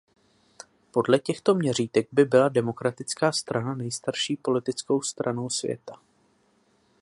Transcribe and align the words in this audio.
Podle 0.91 1.19
těchto 1.19 1.55
měřítek 1.55 2.07
by 2.11 2.25
byla 2.25 2.49
Demokratická 2.49 3.31
strana 3.31 3.75
nejstarší 3.75 4.35
politickou 4.37 5.01
stranou 5.01 5.49
světa. 5.49 5.99